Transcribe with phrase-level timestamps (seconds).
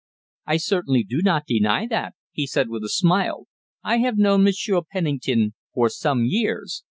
[0.47, 3.45] "I certainly do not deny that," he said, with a smile.
[3.83, 6.79] "I have known Monsieur Penning ton for some years.